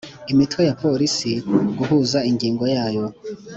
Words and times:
Imitwe 0.31 0.61
ya 0.67 0.75
Polisi 0.83 1.29
guhuza 1.77 2.19
ingingo 2.29 2.63
zayo 2.73 3.03